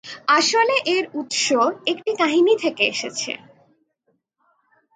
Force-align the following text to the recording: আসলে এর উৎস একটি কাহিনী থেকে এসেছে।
আসলে 0.37 0.75
এর 0.85 1.05
উৎস 1.13 1.45
একটি 1.85 2.11
কাহিনী 2.17 2.53
থেকে 2.55 2.83
এসেছে। 2.85 3.31